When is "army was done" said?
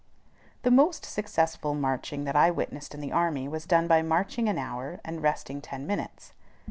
3.11-3.87